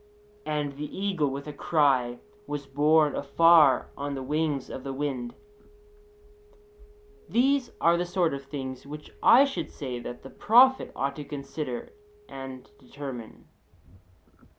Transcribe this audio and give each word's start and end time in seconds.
And 0.47 0.77
the 0.77 0.97
eagle, 0.99 1.29
with 1.29 1.45
a 1.45 1.53
cry, 1.53 2.17
was 2.47 2.65
borne 2.65 3.15
afar 3.15 3.91
on 3.95 4.15
the 4.15 4.23
wings 4.23 4.67
of 4.67 4.83
the 4.83 4.93
wind 4.93 5.35
(Il.).' 5.35 6.57
These 7.29 7.71
are 7.79 7.97
the 7.97 8.05
sort 8.07 8.33
of 8.33 8.43
things 8.45 8.87
which 8.87 9.11
I 9.21 9.45
should 9.45 9.69
say 9.69 9.99
that 9.99 10.23
the 10.23 10.31
prophet 10.31 10.91
ought 10.95 11.15
to 11.17 11.23
consider 11.23 11.93
and 12.27 12.67
determine. 12.79 13.45